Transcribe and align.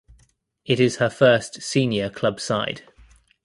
It 0.65 0.79
is 0.79 0.95
her 0.95 1.11
first 1.11 1.61
senior 1.61 2.09
club 2.09 2.39
side. 2.39 2.81